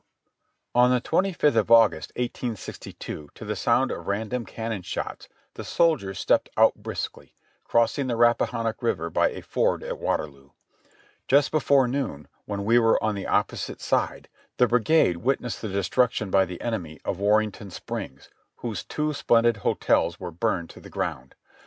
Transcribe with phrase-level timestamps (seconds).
[0.01, 3.91] THE SECOND MANASSAS 24 1 On the twenty fifth of August, 1862, to the sound
[3.91, 7.35] of random cannon shots the soldiers stepped out briskly,
[7.65, 10.49] crossing the Rap pahannock River by a ford at Waterloo.
[11.27, 14.27] Just before noon, when we were on the opposite side,
[14.57, 19.57] the brigade witnessed the destruc tion by the enemy of Warrenton Springs, whose two splendid
[19.57, 21.35] hotels were burned to the ground.